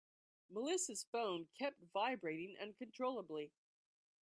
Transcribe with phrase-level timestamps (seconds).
[0.49, 3.51] Melissa's phone kept vibrating uncontrollably.